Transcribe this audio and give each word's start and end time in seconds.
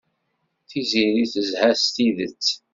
Tiziri 0.69 1.23
tezha 1.31 1.69
s 1.81 1.83
tidet. 1.93 2.45